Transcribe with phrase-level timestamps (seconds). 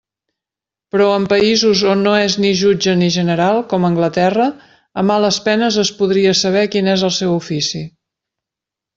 [0.93, 4.47] Però en països on no és ni jutge ni general, com a Anglaterra,
[5.01, 7.83] a males penes es podria saber quin és el seu ofici.